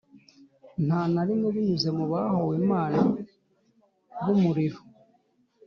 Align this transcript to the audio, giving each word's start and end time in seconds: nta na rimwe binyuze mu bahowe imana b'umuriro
nta 0.85 1.01
na 1.13 1.21
rimwe 1.27 1.47
binyuze 1.55 1.89
mu 1.97 2.05
bahowe 2.11 2.53
imana 2.63 2.99
b'umuriro 4.23 4.79